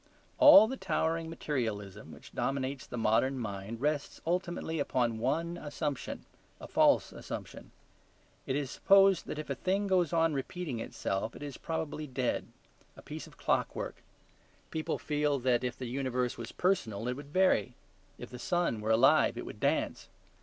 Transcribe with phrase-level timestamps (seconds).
[0.39, 6.25] All the towering materialism which dominates the modern mind rests ultimately upon one assumption;
[6.59, 7.69] a false assumption.
[8.47, 12.47] It is supposed that if a thing goes on repeating itself it is probably dead;
[12.97, 13.97] a piece of clockwork.
[14.71, 17.75] People feel that if the universe was personal it would vary;
[18.17, 20.09] if the sun were alive it would dance.